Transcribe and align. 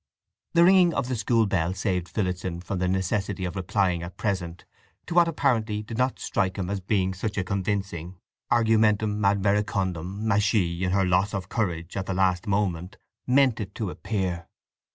The 0.53 0.63
ringing 0.63 0.95
of 0.95 1.09
the 1.09 1.15
school 1.15 1.45
bell 1.45 1.75
saved 1.75 2.09
Phillotson 2.09 2.59
from 2.61 2.79
the 2.79 2.87
necessity 2.87 3.45
of 3.45 3.55
replying 3.55 4.01
at 4.01 4.17
present 4.17 4.65
to 5.05 5.13
what 5.13 5.27
apparently 5.27 5.83
did 5.83 5.95
not 5.99 6.17
strike 6.17 6.57
him 6.57 6.71
as 6.71 6.79
being 6.79 7.13
such 7.13 7.37
a 7.37 7.43
convincing 7.43 8.17
argumentum 8.49 9.23
ad 9.23 9.43
verecundiam 9.43 10.31
as 10.33 10.41
she, 10.43 10.83
in 10.83 10.89
her 10.89 11.05
loss 11.05 11.35
of 11.35 11.49
courage 11.49 11.95
at 11.95 12.07
the 12.07 12.15
last 12.15 12.47
moment, 12.47 12.97
meant 13.27 13.59
it 13.59 13.75
to 13.75 13.91
appear. 13.91 14.47